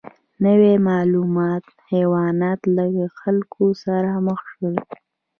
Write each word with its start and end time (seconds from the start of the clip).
نوي 0.45 0.73
نامعلومه 0.77 1.49
حیوانات 1.91 2.59
له 2.75 2.85
خلکو 3.19 3.65
سره 3.83 4.11
مخ 4.27 4.39
شول. 4.53 4.75